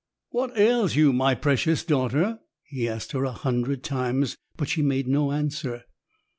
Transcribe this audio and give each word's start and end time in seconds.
"What 0.31 0.57
ails 0.57 0.95
you, 0.95 1.13
my 1.13 1.35
precious 1.35 1.83
daughter?" 1.83 2.39
he 2.63 2.89
asked 2.89 3.11
her 3.11 3.23
a 3.23 3.31
hundred 3.33 3.83
times, 3.83 4.35
but 4.57 4.67
she 4.67 4.81
made 4.81 5.07
no 5.07 5.31
answer. 5.31 5.83